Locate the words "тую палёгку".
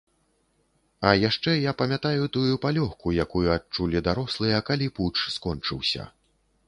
2.37-3.13